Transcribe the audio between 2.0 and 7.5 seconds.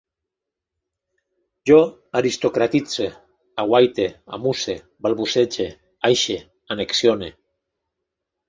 aristocratitze, aguaite, amusse, balbucege, aixe, annexione